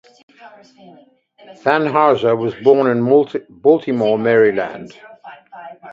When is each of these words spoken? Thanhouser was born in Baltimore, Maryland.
Thanhouser 1.63 2.35
was 2.35 2.55
born 2.55 2.87
in 2.87 3.45
Baltimore, 3.61 4.17
Maryland. 4.17 4.99